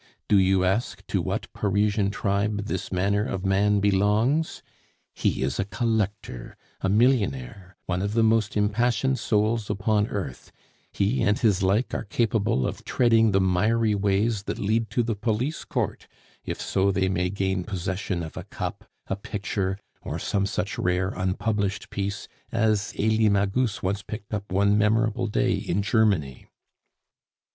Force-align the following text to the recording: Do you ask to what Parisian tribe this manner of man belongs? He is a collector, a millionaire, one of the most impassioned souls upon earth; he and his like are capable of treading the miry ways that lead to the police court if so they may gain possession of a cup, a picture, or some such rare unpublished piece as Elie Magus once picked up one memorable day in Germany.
Do 0.27 0.39
you 0.39 0.63
ask 0.63 1.05
to 1.09 1.21
what 1.21 1.53
Parisian 1.53 2.09
tribe 2.09 2.65
this 2.65 2.91
manner 2.91 3.23
of 3.23 3.45
man 3.45 3.79
belongs? 3.79 4.63
He 5.13 5.43
is 5.43 5.59
a 5.59 5.63
collector, 5.65 6.57
a 6.79 6.89
millionaire, 6.89 7.75
one 7.85 8.01
of 8.01 8.13
the 8.15 8.23
most 8.23 8.57
impassioned 8.57 9.19
souls 9.19 9.69
upon 9.69 10.07
earth; 10.07 10.51
he 10.91 11.21
and 11.21 11.37
his 11.37 11.61
like 11.61 11.93
are 11.93 12.05
capable 12.05 12.65
of 12.65 12.83
treading 12.83 13.29
the 13.29 13.39
miry 13.39 13.93
ways 13.93 14.41
that 14.45 14.57
lead 14.57 14.89
to 14.89 15.03
the 15.03 15.13
police 15.13 15.63
court 15.63 16.07
if 16.43 16.59
so 16.59 16.91
they 16.91 17.07
may 17.07 17.29
gain 17.29 17.63
possession 17.63 18.23
of 18.23 18.35
a 18.35 18.45
cup, 18.45 18.85
a 19.05 19.15
picture, 19.15 19.77
or 20.01 20.17
some 20.17 20.47
such 20.47 20.79
rare 20.79 21.09
unpublished 21.09 21.91
piece 21.91 22.27
as 22.51 22.91
Elie 22.97 23.29
Magus 23.29 23.83
once 23.83 24.01
picked 24.01 24.33
up 24.33 24.51
one 24.51 24.79
memorable 24.79 25.27
day 25.27 25.51
in 25.53 25.83
Germany. 25.83 26.47